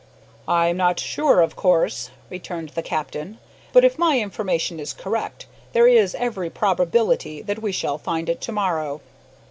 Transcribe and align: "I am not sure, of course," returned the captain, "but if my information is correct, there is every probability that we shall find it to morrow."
"I 0.47 0.69
am 0.69 0.77
not 0.77 0.99
sure, 0.99 1.41
of 1.41 1.55
course," 1.55 2.09
returned 2.31 2.69
the 2.69 2.81
captain, 2.81 3.37
"but 3.71 3.85
if 3.85 3.99
my 3.99 4.17
information 4.19 4.79
is 4.79 4.93
correct, 4.93 5.45
there 5.73 5.87
is 5.87 6.15
every 6.15 6.49
probability 6.49 7.43
that 7.43 7.61
we 7.61 7.71
shall 7.71 7.99
find 7.99 8.27
it 8.27 8.41
to 8.41 8.51
morrow." 8.51 9.01